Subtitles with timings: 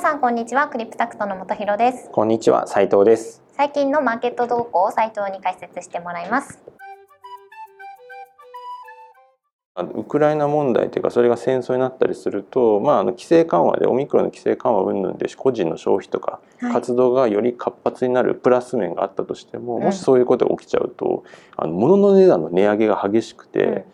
[0.00, 0.66] さんこんにちは。
[0.68, 2.08] クリプタクトの本博です。
[2.10, 3.42] こんにちは斉藤です。
[3.52, 6.58] 最近のマーケット動向を斉藤に解説してもらいます。
[9.76, 16.40] ウクライナ問題というかそれが戦争になったりすると、まあ、あの規制緩和でオミクロンの規制緩和云々で個人の消費とか
[16.72, 21.24] 活動がより活発になるプラス面があったとしても、もしそういうことが起きちゃうと
[21.58, 23.84] あの物の値段の値上げが激しくて、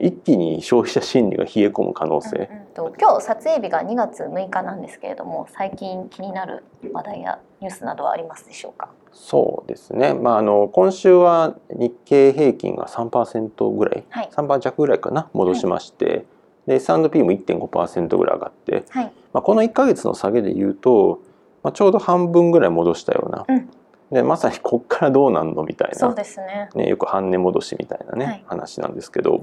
[0.00, 2.64] 一気に消費者心理が冷え込む可能性、うんうん。
[2.74, 8.90] と今日撮影日が2月6日なんですけれども最近気になる話題やニュースなどはありますでしょうか？
[9.12, 15.30] そうですね、まあ、あの今週は日経平均が3%ぐらい、はい、3%弱ぐらいかな？
[15.32, 16.24] 戻しまして、はい、
[16.66, 21.20] で S&P も1.5%ぐらい上がって、はい、まあ、この1か月の下げでいうと、
[21.62, 23.70] まあ、ちょうど半分ぐらい戻したような、うん、
[24.10, 25.94] でまさにこっからどうなんのみたいな。
[25.94, 29.42] そうですね、ね、よく半値戻しみたいなね、話なんですけど。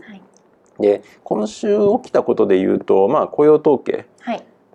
[0.81, 4.05] で今週起きたことでいうと、まあ、雇用統計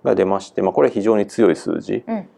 [0.04, 2.28] が出まして、まあ、これは非常に強い数字、うん、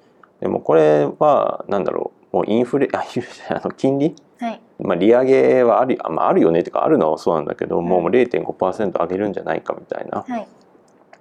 [0.40, 3.04] でもこれは何だろうもうインフレあ
[3.50, 10.24] あの金利、はい、まあ、利上げはある,、まあ、あるよねっていうかあるのはそうなんだけど、うん、もう0.5%上げるんじゃないかみたいな。
[10.26, 10.48] はい。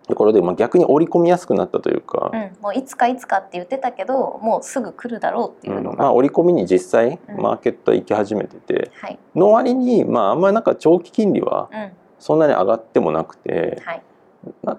[0.08, 11.70] ところで、まあ、逆に織り込みやすくなったというか、うん、もういつかいつかって言ってたけどもうすぐ来るだろうっていうのが、うん、まあ、織り込みに実際マーケット行き始めてて、はい、の割に、まあ、あんまりなんか長期金利は、
[12.20, 14.02] そんなに上がってもなくて、はい、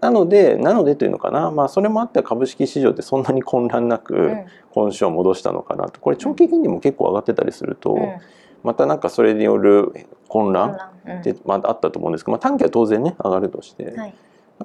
[0.01, 4.31] なのでなのでというのかな、まあ、それもあって株式市場ってそんなに混乱なく
[4.71, 6.01] 今週は戻したのかなと。
[6.01, 8.19] これ長期金利も結構上がってたりすると、うん、
[8.63, 9.93] またなんかそれによる
[10.29, 10.79] 混乱
[11.09, 14.07] ってまああったと思うんですけど、まあ、短期は当然ね上がるとして、はい、なん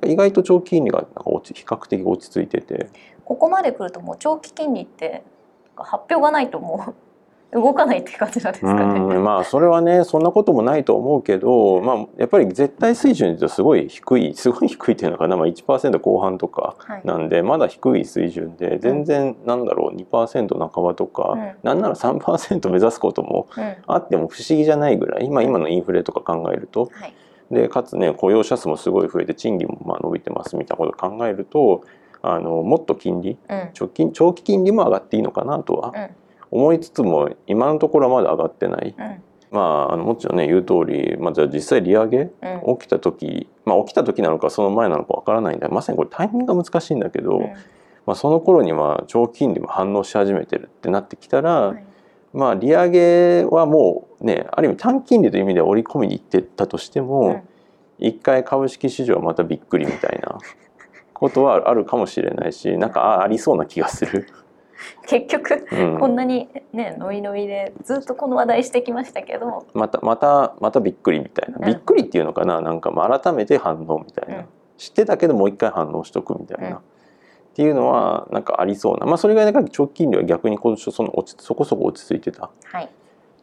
[0.02, 2.90] か意外と長期金利がなんか落ち比較的落ち着いてて。
[3.26, 5.24] ここまで来るともう長期金利って
[5.78, 6.94] 発表がないともう
[7.54, 9.00] 動かないって感じなんですかね。
[9.20, 23.48] まあそれはねそんなこともないと思うけど、まあ、やっぱり絶対水準ですごい低いすごい低いっていうのかな、まあ、1%後半とかなんで、はい、まだ低い水準で全然なんだろう2%半ばとか、うん、なんなら3%目指すことも
[23.88, 26.90] あっても不思議じゃないぐらい、まあ、今のインフレとか考えると。
[26.94, 27.14] はい。
[27.52, 31.84] でかつね雇用者数もすごい増えて賃金もまあ伸びてますみたいなことを考えると
[32.22, 36.10] あのもっと金利、うん、長期長期金利も上がっていいのかなとは
[36.54, 38.96] 思いつつも今のところはまだ上がってない。
[38.98, 39.24] うん。
[39.50, 42.32] まあ、あのもちろんね言う通り、まあ、じゃあ実際利上げ、
[42.80, 45.58] 起きた時、まあ、起きた時なのかその前なのかわからない。
[45.58, 47.46] んでまさにこれタイミングが難しいんだけど、うん、
[48.06, 51.86] まあ、その頃には長期金利も反応し始めてるってなってきたら、はい、
[52.34, 57.44] まあ利上げはもうねある意味短金利という意味では織り込みにいってたとしても、
[58.00, 60.38] うん、一回株式市場はまたびっくりみたいな
[61.14, 64.28] ことはあるかもしれないしなんかありそうな気がする。
[65.08, 69.66] 結局、うん、こんなにねノイノイでずっとこの話題してきましたけど。
[69.74, 72.62] またまたまたびっくりみたいな、うん、びっくりっていうのかな？
[72.62, 74.46] なんか改めて反応みたいな、うん、
[74.78, 76.82] 知ってたけどもう一回反応しとくみたいな、っ
[77.54, 79.06] ていうのはなんかありそうな。
[79.06, 82.46] まあそれぐらいだから長期金利は逆に今年その落ちそこそこ落ち着いてた。
[82.46, 82.50] っ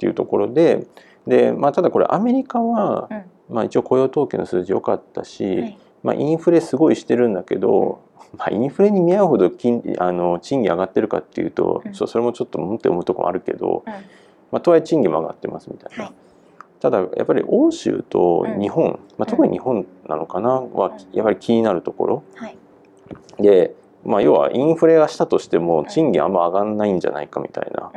[0.00, 0.86] ていうところで、はい、
[1.26, 3.10] で、まあ、ただこれアメリカは、
[3.50, 8.00] まあ、一応雇用統計の数字良かったし、はい、まあ、インフレすごいしてるんだけど
[8.36, 13.92] まあ、インフレに見合うほど金あの賃金上がってるかっていうと、うん、それもちょっとうんって思うところもあるけど、うん、
[14.52, 16.04] まあ、とはいえ賃金も上がってますみたいな。
[16.04, 16.14] はい、
[16.80, 22.56] ただやっぱり欧州と日本、うん、まあ、特に日本なのかなはやっぱり気になるところ、はい、
[23.40, 23.74] で、
[24.04, 27.90] まあ、要はインフレがしたとしても賃金あんま上がんないんじゃないかみたいな。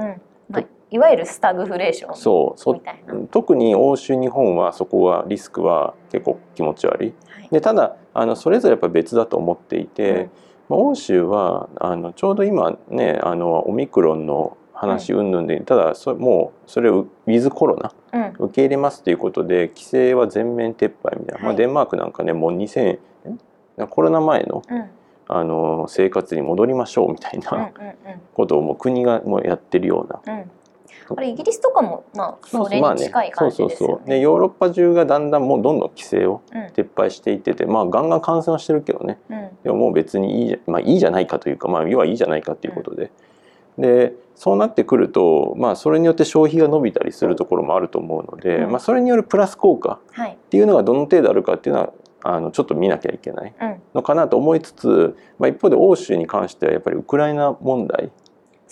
[0.49, 7.13] まあ、いわゆるスタグフレーションそうそう特に欧州日本はそこはリスクは結構気持ち悪い。
[7.27, 10.29] はい、でただあのそれぞれやっぱ別だと思っていて、うん、
[10.69, 22.99] まあ、欧州はあのちょうど今ねあのオミクロンの話云々で、ただそもうそれをウィズコロナ、受け入れますということで規制は全面撤廃みたいな、はい、まあ、デンマークなんかねもう2000
[23.89, 24.61] コロナ前の,、
[25.27, 27.71] あの生活に戻りましょうみたいな
[28.33, 30.43] ことをもう国がもうやってるような。
[31.15, 33.75] あれイギリスとかもまあそれに近い感じですよね。
[33.75, 34.09] そうそうそう。
[34.09, 36.41] でヨーロッパ中がだんだんもうどんどん規制を
[36.73, 43.11] 撤廃していってて、うん、まあガンガン感染はしてるけどね、うん、でももう別にいいじゃ,、まあ、いいじゃないかというか、まあ、要はいいじゃないかということで。
[43.77, 51.93] うん、でそうなってくると、まあ、それによって消費が伸びたりするところもあると思うので、まあ、それによるプラス効果っていうのがどの程度あるかっていうのは
[52.23, 53.53] あのちょっと見なきゃいけない
[53.93, 58.11] のかなと思いつつ、まあ、一方で欧州に関してはやっぱりウクライナ問題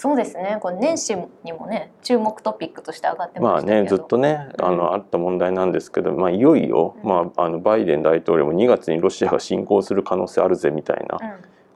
[0.02, 0.58] そうですね。
[0.60, 11.20] これ年始にもね注目トピックとして上がってましまあねずっとねあの、あった問題なんですけど、まあ、いよいよ、うん、まあ、あのバイデン大統領も2月にロシアが侵攻する可能性あるぜみたいな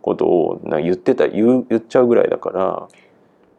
[0.01, 2.87] ことをな言ってた言う言っちゃうぐらいだから。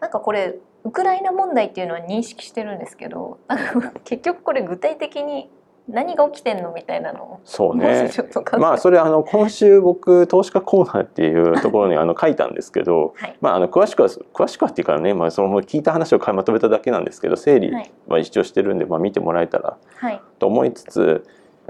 [0.00, 3.38] なんかこれウクライナ問題っていうのは認識してるんですけど
[4.02, 5.48] 結局これ具体的に
[5.88, 8.10] 何が起きてんのみたいなのをそうね。
[8.58, 13.36] まあそれあの今週僕投資家コーナーっていうところにあの書いたんですけど、はい。
[13.40, 20.20] まああの詳しくは詳しくはっていうからね、まあその聞いた話をまとめただけなんですけど整理はいは一応してるんで、まあ見てもらえたらはい。
[20.40, 21.24] と思いつつ、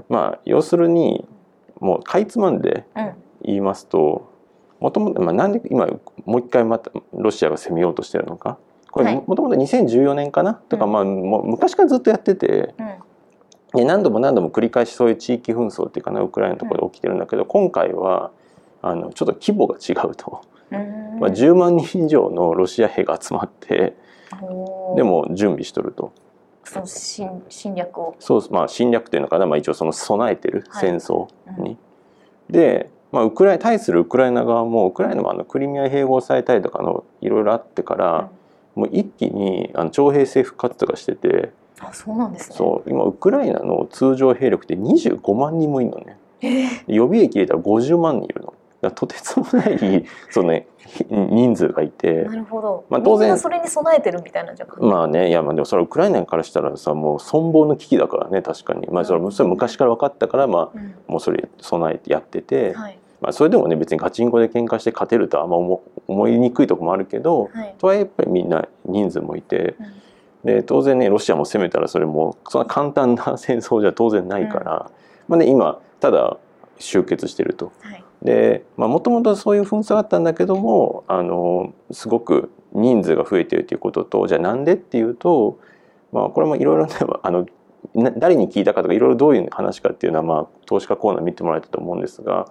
[0.09, 1.27] まあ要するに
[1.79, 3.13] もうかいつまんでうん。
[3.43, 4.33] 言いますと、
[4.79, 5.85] もともとまあなんで今
[6.25, 8.57] もう一回またロシアが攻めようとしてるのか。
[8.89, 9.23] これはい。
[9.27, 10.91] もともと2014年かな、とかうん。
[10.91, 12.93] まあもう昔からずっとやってて、うん
[13.77, 18.31] で何度も何度も繰り返しそういう地域紛争っていうかなウクライナのところで起きてるんだけど、今回は
[18.81, 20.41] あのちょっと規模が違うと、
[20.71, 21.19] うん。
[21.19, 23.95] まあ、10万人以上のロシア兵が集まって
[24.95, 26.13] でも準備しとると。
[26.63, 28.15] その侵侵略を。
[28.19, 30.81] そうまあ侵略というのかな、まあ、一応その備えてるはい。
[30.81, 31.27] 戦争
[31.57, 31.77] に。
[32.49, 38.29] で、まあ、ウクライ対するウクライナ側もウクライナもあのクリミア併合されたりとかのいろいろあってから、
[38.75, 42.55] もう一気にあの徴兵政府活動がしててあそうなんですね。
[42.55, 46.17] そう今ウクライナの通常兵力って25万人もいるのね。
[46.41, 46.83] えー。
[46.87, 48.53] 予備役入れたら50万人いるの。
[48.91, 50.67] とてつもない その、ね、
[51.09, 52.23] 人数がいて。
[52.23, 60.93] なるほど、まあ当然それに備えてるみたいなんじゃんまあねいやまあでもそれはウクライナからしたらさもう存亡の危機だからね確かに、まあ、それはそれは昔から分かったから、まあ、うん。
[61.07, 62.99] もうそれ備えてやってて、はい。
[63.19, 67.75] まあ、それでもね別にガチンコで喧嘩して勝てるとはあんま思思いにくいところもあるけど、はい。
[67.77, 69.75] とはいえやっぱりみんな人数もいて
[70.47, 74.89] で当然ねロシアも攻めたらそれもそんな簡単な戦争じゃ当然ないから、
[75.27, 76.37] まあね、今ただ
[76.79, 77.73] 集結してると。
[77.81, 78.03] はい。
[78.23, 85.59] でもともとそういう紛争があったんだけどもあのすごく人数が増えてるということとじゃあなんでっていうと、
[86.11, 87.45] まあ、これもいろいろね あの
[87.93, 92.47] な誰に聞いたかとかいろいろどういう話かっていうのは、まあ、投資家コーナー見てもらえたと思うんですが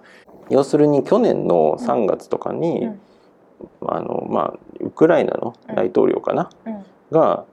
[0.49, 2.99] 要するに去年の3月とかに、うん。
[3.87, 6.85] あのまあ、ウクライナの大統領かな、うん。
[7.11, 7.45] が、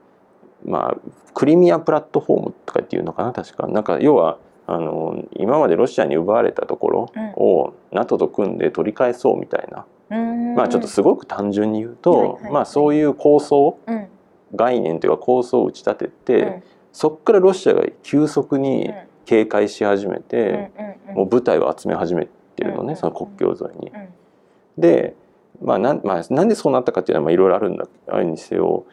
[0.65, 0.97] まあ、
[1.33, 3.67] クリミアプラットフォームとかっていうのかな確か。
[3.67, 10.55] なんか要はあの今までロシアに奪われたところを NATO と組んで取り返そうみたいな、うん。
[10.55, 14.07] まあちょっとすごく単純に言うと、まあそういう構想うん。
[14.55, 16.63] 概念というか構想を打ち立てて、うん。
[16.93, 18.95] そこからロシアが急速にうん。
[19.25, 20.71] 警戒し始めて、
[21.15, 22.95] もう部隊を集め始めてるのね、うん。
[22.95, 23.91] その国境沿いに。
[23.91, 24.09] うん。
[24.77, 25.15] で、
[25.61, 28.85] まあなんまあ、なんでそうなったかっていうのはまあいろいろあるんだあるにせよ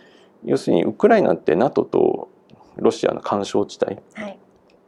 [0.44, 2.28] 要するにウクライナって NATO と
[2.76, 4.38] ロシアの干渉地帯はい。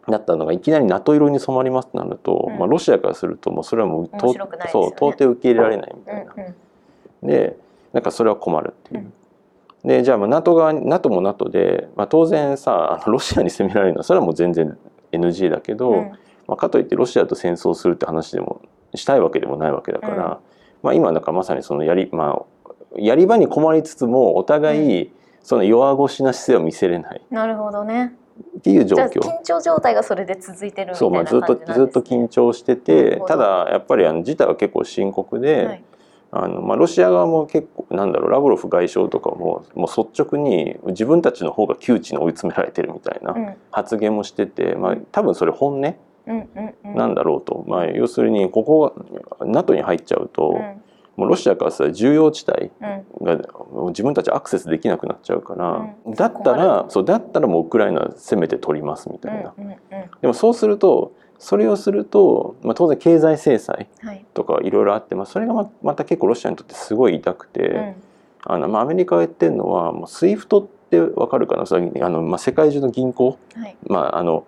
[0.09, 2.59] だったのがいきなり NATO 色に染まりますとなると、うん。
[2.59, 4.11] まあ、ロシアからするともうそれはもうね。
[4.21, 6.33] そう到底受け入れられないみたいな。
[6.37, 7.29] うんうん。
[7.29, 7.57] で
[7.93, 9.13] なんかそれは困るっていう。
[9.85, 14.77] でじゃあまあ NATO 側に NATO も NATO で、まあ、当然さあのロシアに攻められるのはそれはもう全然
[15.13, 16.13] NG だけど、うん。
[16.47, 18.61] まあ、かといってロシアと戦争するって話でも
[18.95, 20.21] したいわけでもないわけだから、うん。
[20.83, 25.13] まあ、今なんかまさにそのやり,、まあ、やり場に困りつつもお互い
[25.45, 27.23] その弱腰な姿勢を見せれない。
[27.31, 28.15] なるほどね。
[28.59, 29.21] っていう状況。
[29.21, 35.85] 緊張状態がそれで続いてるみたそ、まあ、いうなずっとずっと緊張しててただやっぱりあの事態は結構深刻で、はい。
[36.37, 43.55] あのまあ、ロシア側も結構なんだろうラブロフ外相とかももう率直に自分たちの方が窮地に追い詰められてるみたいなうん。
[43.71, 45.95] 発言もしてて、まあ、多分それ本音
[46.27, 46.95] うんうんうん。
[46.97, 48.95] なんだろうと、まあ、要するにここ
[49.39, 50.59] が NATO に入っちゃうと、
[51.17, 53.25] もうロシアからしたら重要地帯うん。
[53.25, 53.39] が
[53.89, 56.15] 自分たちアクセスできなくなっちゃうから、うん。
[56.15, 59.55] だった困らるそうだったらもうウクライナ攻めて取りますみたいな。
[59.57, 59.77] うんうんうん。
[60.21, 64.25] でもそうするとそれをすると、まあ、当然経済制裁はい。
[64.35, 67.95] とかいろいろあって、まあ、それがままた結構ロシアにとってすごい痛くて、うん。
[68.47, 71.65] あのまあ、アメリカが言ってるのはもう SWIFT ってわかるかな？
[71.65, 73.77] あの、まあ、世界中の銀行、はい。
[73.87, 74.47] まあ、あの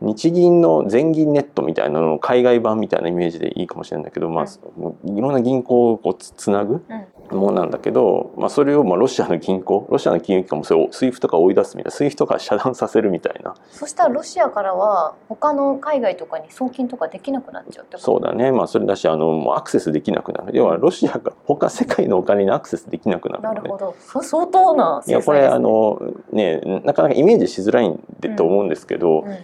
[0.00, 6.84] 日銀の全銀ネットみたいなのの海外版みたいなイメージでいいかもしれないんだけど、まあ、いろんな銀行をこうつつなぐ
[7.30, 13.54] ものなんだけど、まあ、それをまあロシアの銀行ロシアの金融機関もそれを SWIFT とか追い出すみたいな SWIFT から遮断させるみたいな。
[13.70, 18.04] そしたらロシアからは他の海外とかに送金とかできなくなっちゃうってこと？
[18.04, 18.52] そうだね。
[18.52, 20.52] まあそれだしあのもうアクセスできなくなる。
[20.54, 23.56] 要はロシアが他世界のお金にアクセスできなくなるのね。
[23.56, 23.96] なるほど。
[23.98, 26.00] そ相当ないやこれあの
[26.32, 29.34] ねなかなかイメージしづらいんでと思うんですけど、うん。
[29.34, 29.38] こ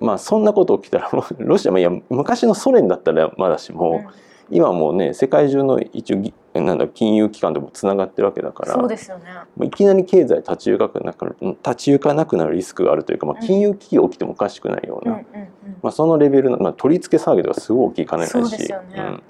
[0.00, 4.04] まあそんなこと起きたら ロシアもいや昔のソ連だったらまだしも、
[4.50, 9.24] 今もうね世界中の一応ぎなんだ金融機関でもつながってるわけだからそうですよね。
[9.56, 15.48] もういきなり経済立ち行かなくなる立ち行かなくなるリスクがあるというか、まあ、金融危機が起きてもおかしくないような、うんうんうん。
[15.82, 19.20] まあ、そのレベルの、まあ、取り付け騒ぎとかすごい大きいかねないしそうですよね。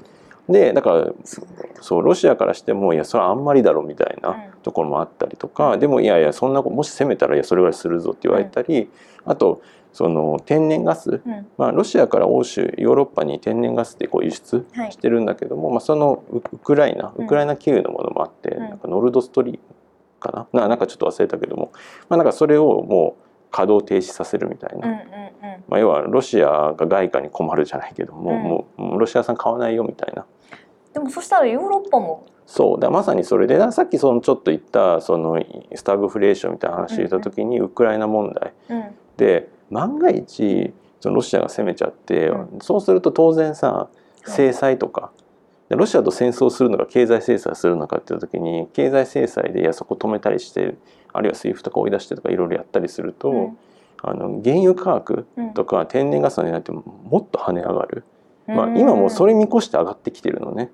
[0.49, 1.13] うん、でだから
[1.83, 4.37] そうロシアからしてもいやそれはあんまりだろみたいなうん。
[4.63, 8.91] ところもあったりとか、でもいやいやそんなもし攻めたらいやそれぐらいするぞって言われたり、
[9.25, 11.47] あとその天然ガス、うん。
[11.59, 14.93] まあ、ロシアから欧州ヨーロッパに天然ガスってこう輸出はい。
[14.93, 17.25] してるんだけども、まあ、そのウウクライナうん。
[17.25, 18.59] ウクライナ経由のものもあって、ん。
[18.59, 19.61] なんかノルドストリーム
[20.21, 20.63] かな？
[20.63, 21.73] ななんかちょっと忘れたけども、
[22.09, 25.05] まあ、なんかそれをもう稼働停止させるみたいな、うんうんうん。
[25.69, 28.85] まあ、要はロシアが外貨に困るじゃないけども、うん。
[28.85, 30.25] もうロシア産買わないよみたいな。
[30.93, 32.27] でもそしたらヨーロッパも？
[32.47, 32.81] そう。
[32.81, 35.41] だまさにそれでださっきそのちょっと言ったその
[35.75, 38.85] スタグフレーションみたいな話を言った時に、ウクライナ問題うん。
[39.17, 43.89] で万が一そのロシアが攻めちゃって、うそうすると当然さ
[44.27, 45.11] 制裁とか、
[45.69, 50.75] でロシアと戦争するのか経済制裁するのかっていう時に経済制裁でいやそこ止めたりして
[51.13, 53.59] あるいは SWIFT とか追い出してとかいろいろやったりすると、うん。
[54.03, 55.55] あの原油価格うん。
[55.55, 56.85] とか天然ガスの値段っても
[57.19, 58.05] っと跳ね上がる、
[58.47, 60.71] まあ、うん今もうそれ見越して上がってきてるのね。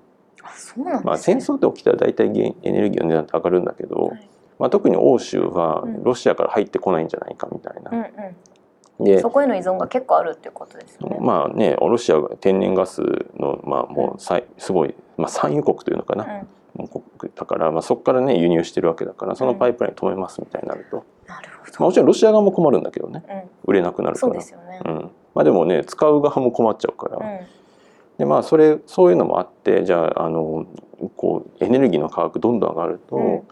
[0.77, 1.01] うなんね。
[1.03, 4.29] まあ、戦争って起きたら大体原エネルギーの値段って上がるんだけど、はい。
[4.59, 6.03] まあ、特に欧州はうん。
[6.03, 7.91] ロシアから入ってこないんじゃないかみたいな。
[8.99, 11.17] うんうんでそこへの依存が結構あるっていうことですよね。
[11.19, 13.01] まあねロシアが天然ガス
[13.37, 16.25] の、まあ、もうさいすごい、まあ、産油国というのかな、
[16.73, 23.23] もう国だから、まあ、そこからね輸入してるわけだからそのパイプライン止めますみたいになると、なるほまあ、もちろんロシア側も困るんだけどね。
[23.27, 23.33] ど。
[23.65, 24.31] 売れなくなうん、るから。
[24.31, 24.81] そうですよね。
[24.83, 25.11] うん。
[25.35, 27.45] まあ、でもね使う側も困っちゃうから、うん。
[28.17, 30.65] でまあそれそういうのもあってじゃああの
[31.15, 33.43] こうエネルギーの価格どんどん上がると、うん。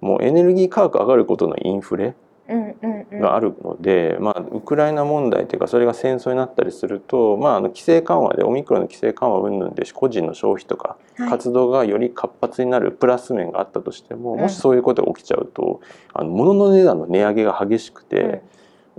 [0.00, 11.30] もうエネルギー価格上がることのインフレうんうんうんがあるので、まあ、ウクライナ問題というかそれが戦争になったりすると、まあ、あの規制緩和でオミクロンの規制緩和云々で個人の消費とかはい。
[11.30, 14.40] 活動がより活発になるプラス面があったとしても、うん。
[14.40, 15.80] もしそういうことが起きちゃうと
[16.14, 18.42] あの物の値段の値上げが激しくて、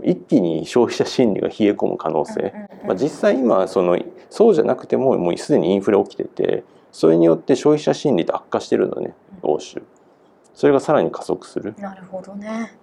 [0.03, 2.87] 一気に消費者心理が冷え込む可能性、うんうんうん。
[2.87, 3.97] まあ、実際今その
[4.29, 9.81] そうじゃなくてももうすでにインフレ起きててそれによって消費者心理って悪化してるのね欧州。
[10.53, 11.73] それがさらに加速する。
[11.77, 12.77] なるほどね。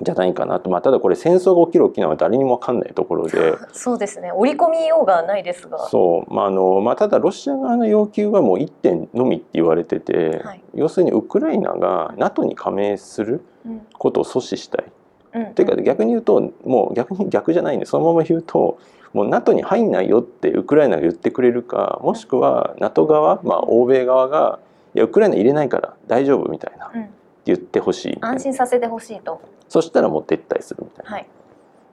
[0.00, 3.54] じゃないかなと、まあ、ただこれ戦争が起きる起きないは誰にも分かんないところで。
[3.72, 4.32] そうですね。
[4.32, 5.78] 織り込みようがないですが。
[5.88, 10.60] そう、まああのまあ、ただロシア側の要求はもう1点のみって言われてて、はい。
[10.74, 13.86] 要するにウクライナが NATO に加盟するうん。
[13.98, 14.84] ことを阻止したい。
[15.34, 18.76] うんっていうか逆に言うともう逆に逆じゃないんでそのまま言うと
[19.14, 24.58] もう NATO に入んないよってウクライナが言ってくれるかもしくは NATO 側、まあ、欧米側が
[24.94, 27.08] いやウクライナ入れないから大丈夫みたいなうん
[27.44, 29.40] 言ってほしい安心させてほしいと。
[29.68, 31.10] そしたらもう撤退するみたいな。
[31.12, 31.26] はい。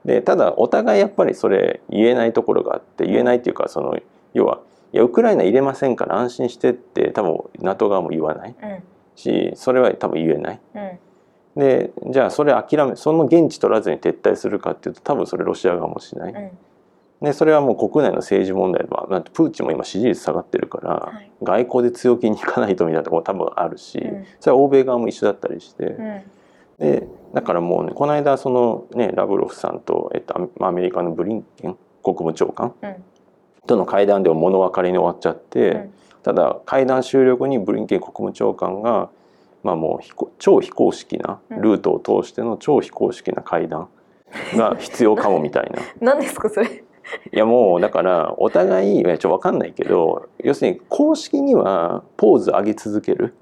[0.04, 3.98] でただお互いやっぱりそれ言えないところがあって言えないっていうかその
[4.32, 4.60] 要は
[4.92, 8.82] いやウクライナ入れませんから安心してって多分 NATO 側も言わないうん
[9.16, 10.60] しそれは多分言えない。
[10.74, 10.98] うん
[11.56, 16.32] でじゃあそれ諦めその現地取らずに撤退するかっていうと多分それロシア側もしない。
[16.32, 16.50] うん
[17.22, 25.84] でそれはもう国内の政治問題でもだってプーチンも今支持率下がってるから、はい外交で強気にいかないとみたいなところも多分あるし、うんそれは欧米側も一緒だったりして。
[25.84, 26.22] うん
[26.78, 32.94] でだからもうねこの間そのねラブロフさんと、えっと、アメリカのブリンケン国務長官うん
[33.66, 39.10] との会談でも物別れに終わっちゃって、うんただ会談終了後にブリンケン国務長官が、
[39.62, 43.88] まあ、もう超非公式なルートを通しての超非公式な会談
[44.54, 45.80] が必要かもみたいな。
[46.00, 46.84] 何ですかそれ。
[47.32, 53.34] いやもうだからお互いちょっと分かんないけど要するに公式にはポーズ上げ続ける。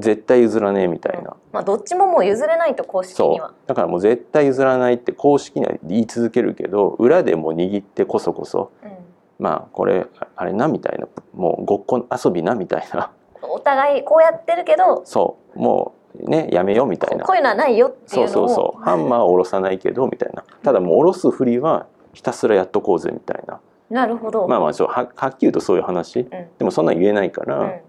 [0.00, 1.36] 絶対譲らねえみたいな。
[1.52, 3.48] まあどっちももう譲れないと公式には。
[3.48, 3.56] そう。
[3.68, 8.90] だからもう絶対譲らないって公式には言い続けるけど裏でもう握ってこそこそうん。
[9.38, 11.06] まあこれあれなみたいな。
[11.32, 13.12] もうごっこ遊びなみたいな。
[13.42, 15.58] お互いこうやってるけどそう。
[15.60, 17.24] もうねやめようみたいな。
[17.24, 18.48] こういうのはないよっていそううのを。
[18.48, 20.42] そうそうハンマーは下ろさないけどみたいな。
[20.64, 21.86] ただもう下ろすふりは
[22.18, 23.60] ひたすらやっとこうぜみたいな。
[23.90, 24.48] なるほど。
[24.48, 26.18] まあまあそうははっきり言うとそういう話。
[26.18, 26.28] うん。
[26.28, 27.80] でもそんなん言えないから、うん。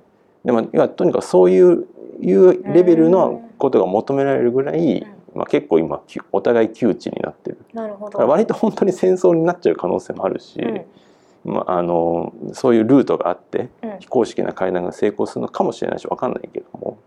[0.45, 1.87] でもいやとにかくそういう
[2.21, 7.57] いうレベルのことが求められるぐらい、まあ、結構今きお互い窮地になってる。
[7.73, 8.19] なるほど。
[8.19, 11.51] 割と本当に戦争になっちゃう可能性もあるし、うん。
[11.51, 13.97] まあ、あのそういうルートがあってうん。
[13.99, 16.99] 非公式な会談が成功するのかもしれないし分かんないけども。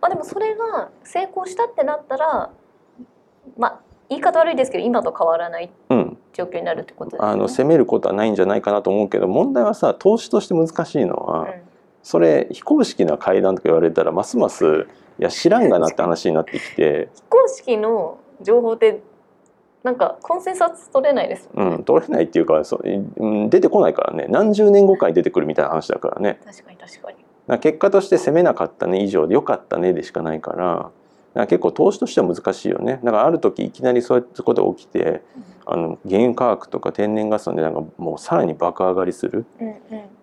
[0.00, 2.50] まあでもそれが成功したってなったら
[3.56, 7.32] まあ言い方悪いですけど今と変わらないうん状況になるってことですよね。
[7.32, 11.68] あの攻めることはないんじゃないかなと思うけど問題はさ投資として難しいのは、うん
[12.08, 14.86] それ非公式な会談とか言われたらますます
[15.18, 19.02] いや知らんがなって話になってきて、非公式の情報って
[19.82, 21.76] なんかコンセンサス取れないですもんね。
[21.76, 27.58] うん、取れないっていうかそ出てこないからね何十年後かに出てくるみたいな話だからね確かに確かに。
[27.58, 30.90] 結果として攻めなかったね以上でよかったねでしかないから
[31.46, 33.00] 結構投資としては難しいよね。
[33.04, 35.22] だからある時いきなりそういうことが起きて
[35.66, 39.44] あの原油価格とか天然ガスの値段がもうさらに爆上がりする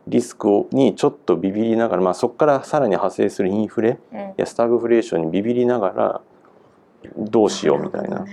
[0.07, 4.34] リスクをにちょっとビビりながら、まあ、そこからさらに派生するインフレうん。
[4.38, 6.22] やスタグフレーションにビビりながら
[7.17, 8.25] どうしようみたいな。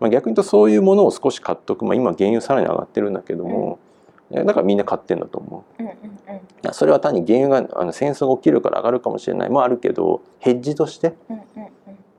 [0.00, 3.78] まあ、逆に言うとそういうものを少し買っとく、まあ、今原油さらに上がってるんだけども、
[4.32, 5.82] だからみんな買ってんだと思う。
[5.82, 5.94] うんうん
[6.28, 6.36] うん。
[6.36, 9.50] いやそれは単に原油があの戦争が起きるから上がるかもしれない。
[9.50, 11.42] もあるけどヘッジとしてうん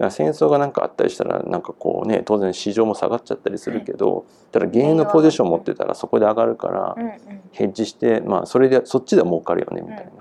[0.10, 7.42] 戦争が何かあったりしたらなんかこうね当然市場も下がっちゃったりするけど、ただ原油のポジション持ってたらそこで上がるから、うんうん。
[7.52, 10.12] ヘッジしてまあそれでそっちでは儲かるよねみたいな。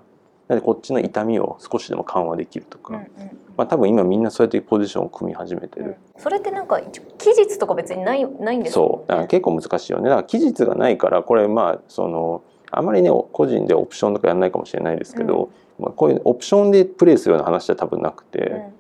[0.49, 3.07] なのでこっちの痛みを少しでも緩和できるとか、うんうん
[3.57, 5.87] まあ多分今みんなそうやってポジションを組み始めてうん。
[5.87, 5.97] る。
[6.19, 6.81] それってなんか
[7.19, 9.09] 期日とか別にないないんですねそう。
[9.09, 10.11] だから結構難しいよね。
[10.11, 18.75] だから期日がないからこれまあそのあまりね個人でオプションとかやらないかもしれないですけど、まあ、こういうオプションでプレイするような話は多分なくて、うん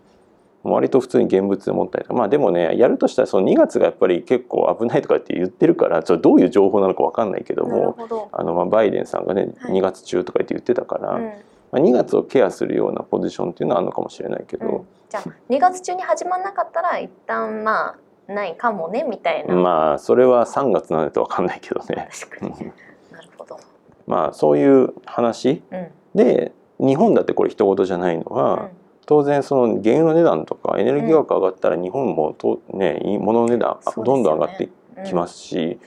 [0.64, 2.14] 割と普通に現物で持ったりとか。
[2.14, 7.96] まあでもねやるとしたらその2月がやっぱり結構危ないとかって言ってるからちょっとどういう情報なのか分かんないけども
[8.32, 9.72] あのまあバイデンさんがねはい。
[9.72, 11.24] 2月中とか言って言ってたから、うん。
[11.72, 14.86] まあ、2月をケアするようなポジションっていうのはあるのかもしれないけど、うん。
[15.08, 17.96] じゃあ2月中に始まんなかったら一旦ま
[18.28, 22.08] あないかもねみたいな、まあそれは3月なんだと分かんないけどね。
[23.10, 23.58] なるほど、
[24.06, 25.88] まあそういう話うん。
[26.14, 28.68] で日本だってこれ一言じゃないのは、
[29.06, 34.68] 当然その原油の値段とかエネルギー価格上がったら日本もと、ね、いい物の値段どんどん上がって
[35.04, 35.78] きますし、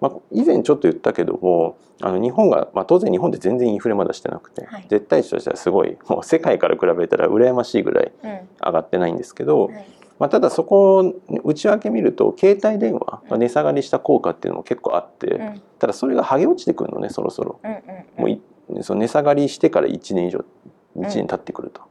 [0.00, 4.86] まあ、以前ちょっと言ったけどもあの日本が、まあ、当然日本って全然インフレまだしてなくて、はい。
[4.88, 8.30] 絶対値としてはすごいもう世界から比べたら羨ましいぐらいうん。
[8.30, 9.86] うん上がってないんですけど、はい。
[10.18, 11.14] まあ、ただそこを
[11.44, 15.62] 内訳見ると携帯電話が値下がりした効果っていうのも結構あって、うん。
[15.78, 17.60] ただそれが剥げ落ちてくるのねそろそろ。
[17.62, 17.80] うんうん
[18.16, 18.40] もうい
[18.80, 20.44] その値下がりしてから1年以上
[20.96, 21.82] 1年経ってくると、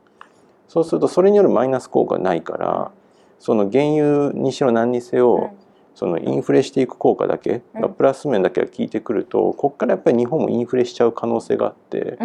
[0.68, 2.92] そうするとそれによるマイナス効果がないから
[3.40, 5.52] その原油にしろ何にせよ、
[5.96, 7.94] そのインフレしていく効果だけ、うん。
[7.94, 12.18] プラス面だけが効いてくるとここからやっぱり日本もインフレしちゃう可能性があって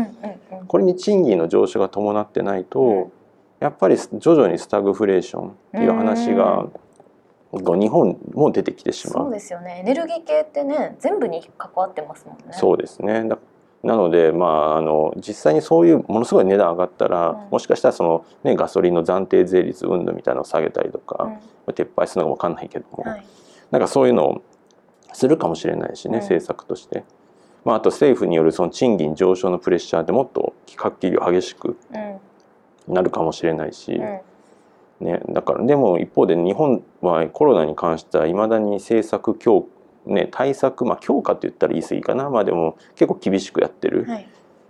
[0.68, 3.12] これに賃金の上昇が伴ってないと、うん。
[3.60, 6.66] やっぱり徐々にスタグフレーションっていう話が、
[7.52, 9.80] 日本も出てきてしまそうですよね。
[9.80, 12.44] エネルギー系ってね全部に関わってますもんね。
[12.52, 13.24] そうですね。
[13.28, 13.38] だ
[13.82, 17.50] なので、まあ、あの実際にそういうものすごい値段上がったら、うん。
[17.50, 21.30] もしかしたらその、ね、ガソリンの暫定税率云々みたいなのを下げたりとか、
[21.66, 23.26] う撤廃するのか分かんないけども、んはい。
[23.70, 24.42] なんかそういうのを
[25.12, 26.22] するかもしれないしね、うん。
[26.22, 27.04] 政策として。
[27.64, 32.94] まあ、あと政府によるその賃金上昇のプレッシャーでもっとはっきり激しくうん。
[32.94, 34.20] なるかもしれないし、うん。
[35.00, 39.68] ね、だからでも一方で日本はコロナに関してはいまだに政策強
[40.08, 44.28] ね、対策、まあ、強化って言ったら言い過ぎかな、まあ、でも結構厳しくやってるはい。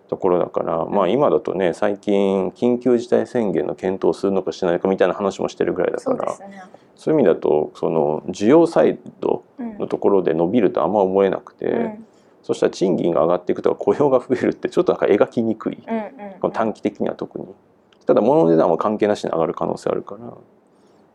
[0.09, 6.63] ところだから、まあ、今だとね最近緊急事態宣言の検討をするのかしないかみたいな話もしてるぐらいだからそうですね。
[6.97, 9.79] そういう意味だとその需要サイドうん。
[9.79, 12.07] のところで伸びるとあんま思えなくて、うん。
[12.43, 17.47] そしたら賃金が上がっていくとか雇用が増えるってちょっとなんか描きにくい、うんうんこの短期的には特に。
[18.07, 20.33] ただ物の値段は関係なしに上がる可能性あるから。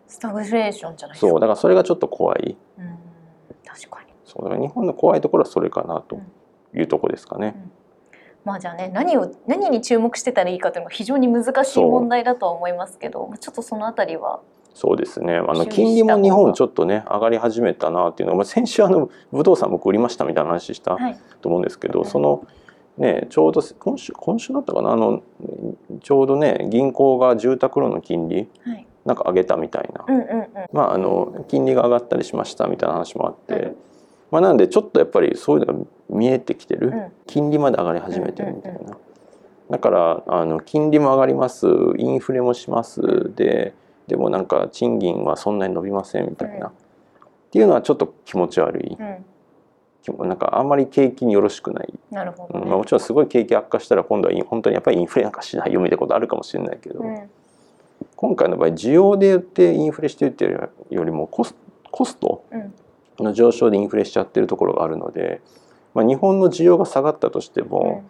[0.07, 1.31] スタグフレーションじゃないですか。
[1.31, 2.55] そうだからそれがちょっと怖い。
[2.77, 2.97] うん。
[3.65, 6.19] 確かにそうだから日本の怖いところはそれかなと
[6.73, 7.55] いうところですかね。
[8.45, 14.41] まあじゃあね何を何に注目してたらいいかというのが非常に難しい問題だとは思いますけどまあちょっとそのあたりは
[14.73, 15.35] そうですね。
[15.35, 21.19] あの金利も日本ちょっとね上がり始めたなっていうのが、まあ、先週あの不動産僕売りましたみたいな話したはい。
[21.41, 22.45] と思うんですけど、うんその
[22.97, 24.91] ねちょうど今週今週だったかな？
[24.91, 25.23] あの
[26.01, 28.87] ちょうどね銀行が住宅ローンの金利はい。
[29.05, 30.47] なんか上げたみたいな、うんうんうん。
[30.71, 33.75] まああの金利が上がったりしましたみたいな話もあって、うん
[34.33, 37.11] まあなんでちょっとやっぱりそういうのが見えてきてる、うん。
[37.25, 38.79] 金利まで上がり始めてるみたいな。
[38.79, 38.93] うんうん
[39.69, 41.67] だからあの金利も上がります。
[41.97, 43.01] インフレもします。
[43.33, 43.73] で
[44.07, 46.75] でもなんか賃金はそんなに伸びませんみたいな、うんっ
[47.49, 48.97] ていうのはちょっと気持ち悪い。
[50.25, 52.65] なんかあんまり景気によろしくない、なるほどね。
[52.65, 57.29] うんまあ、もちろんすごい景気悪化したら今度は本当にやっぱりインフレなんかしないよみたいなことあるかもしれないけど、うん。
[58.15, 61.55] 今回の場合需要で言ってインフレしてるっていうよりもコス
[61.89, 62.43] コスト？
[62.51, 62.73] うん
[63.19, 65.41] の上昇でインフレしちゃってるところがあるので、
[65.93, 68.03] まあ、日本の需要が下がったとしてうんも、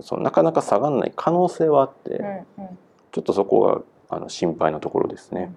[0.00, 2.78] そのなかなか下がらない可能性はあって、うんうん
[3.14, 5.54] ちょっとそこがあの心配なところですね。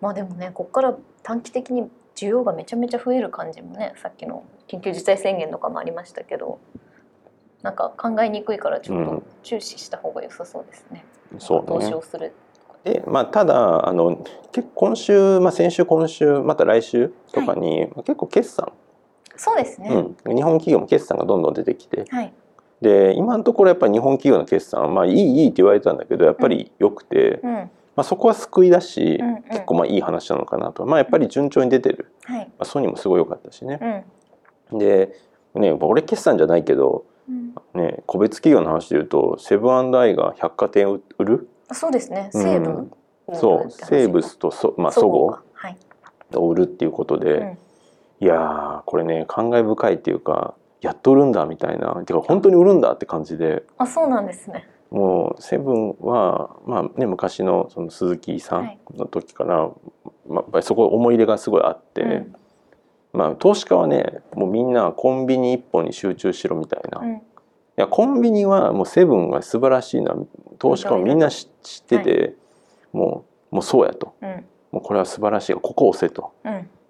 [0.00, 6.60] まあでもねここから短期的に需要がめちゃめちゃ増える感じもねさっきの緊急事態宣言とかもありましたけど
[7.62, 11.04] なんか考えにくいからちょっとうん注視した方が良さそうですね。
[11.38, 12.32] そう投資ねをする。
[12.84, 14.24] で、まあ、ただあの
[14.74, 18.72] 今週、まあ、先週今週また来週とかに、まあ結構決算、
[19.36, 19.90] そうですね。
[20.24, 22.32] うん、日本企業も決算がどんどん出てきてはい。
[22.80, 27.70] で今のところやっぱり日本企業の決算は、まあ、いいいいって言われてたんだけどやっぱり良くて、うん。
[27.96, 32.46] まあ、そこは救いだし、うんうん結構まあいい話なのかなと、まあ、やっぱり順調に出てる、はい。
[32.46, 34.04] まあ、ソニーもすごい良かったしね。
[34.70, 34.78] うん。
[34.78, 35.12] で
[35.54, 42.30] ね俺決算じゃないけど、うんね、個別企業の話で言うとセブンアイが百貨店を売るそうですね。
[42.32, 42.42] うん。
[42.42, 42.90] 西武。
[43.34, 43.70] そう。
[43.70, 45.38] 西武とそ、まあ、そご。
[46.38, 47.58] を売るっていうことで、うん。
[48.20, 51.94] いやーこれね感慨深いっていうかやっと売るんだみたいな。
[52.04, 53.64] てか本当に売るんだって感じで。
[53.78, 54.68] あ、そうなんですね。
[54.90, 59.72] もうセブンは、まあね、昔のその鈴木さんの時から、はい、
[60.28, 62.34] まあ、やっぱりそこ思い入れがすごいあって、うん、
[63.12, 67.20] まあ、投資家はねもうみんなコンビニ一本に集中しろみたいな、うん、い
[67.80, 70.14] やコンビニはもうセブンが素晴らしいな。
[70.58, 72.34] 投資家もみんな知ってて、はい、
[72.92, 75.54] もうもうそうやと、うん、もうこれは素晴らしい。
[75.54, 76.32] ここ押せと。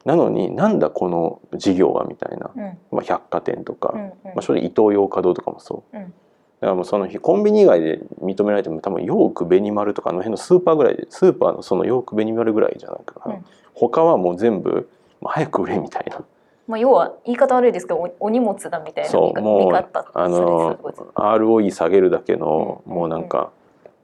[0.04, 2.50] なのになんだこの事業はみたいな、
[2.90, 3.92] まあ、百貨店とか、
[4.24, 6.10] まあ、それイトーヨーカドーとかもそう、だか
[6.60, 14.88] らもうその日コンビニ以外で認められても多分ヨークベニマルとかあの辺のスーパーぐらいでスーパーのそのヨークベニマルぐらいじゃないかな、うん、他はもう全部
[15.22, 16.24] 早く売れみたいな。
[16.70, 20.76] まあ、要は言い方悪いですけどお荷物だみたいなそうもうあの
[21.16, 23.50] ROE 下げるだけの、もうなんか、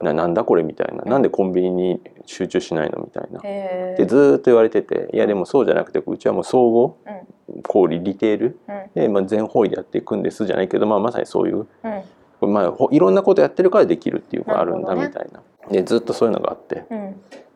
[0.01, 3.39] ななんだこれみたいな、なんでコンビニに集中しないのみたいな。
[3.39, 6.97] でずっと言われてていやでもそうじゃなくてうちはもう総合、
[7.63, 8.59] 小売リテール、
[8.93, 11.65] で、まあ、全方位でやっていくんですじゃないけど、まあ、まさにそういう、
[12.41, 15.41] まあ、いろんなことやってるからできるっていうのがあるんだみたいな。
[15.69, 16.83] なでずっとそういうのがあって、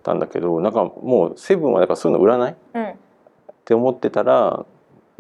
[0.04, 4.65] たんだけどなんかもうセブンはだからそういうの売らない、って思ってたら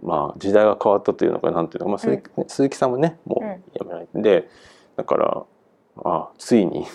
[0.01, 4.49] まあ時代が変わったというのかなんていうのか、まあ鈴木、うん、鈴木さんもねもうやめないんで、
[4.95, 5.43] だから
[6.03, 6.85] あついに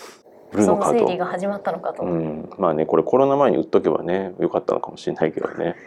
[0.53, 0.99] 売るのかと。
[0.99, 2.03] 整理が始まったのかと。
[2.03, 5.77] うん、まあねこれコロナ前に売っとけばねよかったのかもしれないけどね。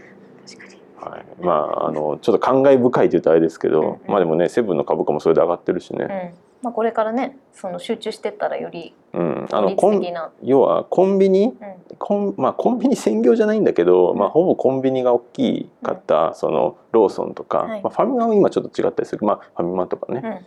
[0.99, 6.35] はい、まああのちょっと感慨深いというとあれですけど、うんうん、まあでもねセブンの株価もそれで上がってるしね。
[6.61, 10.01] うんまあ、これからねその集中してったらよりあのコン
[10.43, 20.45] 要はコンビニ、うん、コンまあ、コンビニ専業じゃないんだけど、うん、まあ、ほぼコンビニが大きかった、うん、そのローソンとか、はい、まあ、ファミマは今ちょっと違ったりする、まあ、ファミマとかね、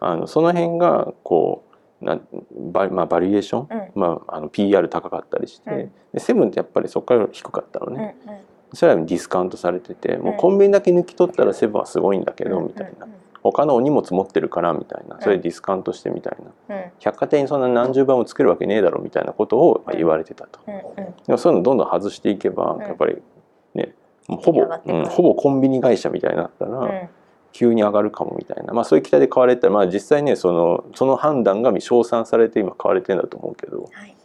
[0.00, 1.64] あのその辺がこ
[2.00, 2.18] うな
[2.72, 8.16] バ,、まあ、バリエーション、まあ、あの PR 高かったりして、でセブンってやっぱりそこから低かったのね。
[8.72, 13.08] それはディスカウントされててもうコンビニだけ抜き取ったらセブンはすごいんだけど、みたいな。
[13.42, 16.36] 他のお荷物持ってるからみたいなそれディスカウントしてみたい
[16.68, 23.16] な、うん、百貨店にそんな何十倍もつけるわけねえだろみたいなことを言われてたと、うんうん、でもそういうのどんどん外していけば、やっぱり
[23.74, 23.94] ね
[24.26, 27.08] ほぼ、うん、ほぼコンビニ会社みたいになったら、
[27.52, 34.16] 急に上がるかもみたいな、まあ、そういう期待で買われたら、まあ、実際ねそのその判断が称賛されて今買われてんだと思うけど、はい、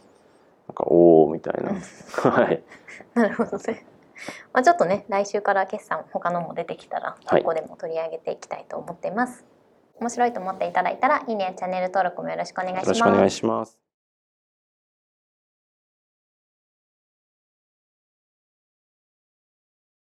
[0.68, 1.72] なんかおおみたいな。
[2.30, 2.62] はい、
[3.14, 3.86] なるほどね。
[4.52, 9.48] まあ、ちょっとね来週から決算他のも出てきたらここでも取り上げていきたいと思っています、は
[9.98, 12.86] い、面白いと思っていただいたらいいねチャンネル登録もよろしくお願いします。
[12.86, 13.85] よろしくお願いします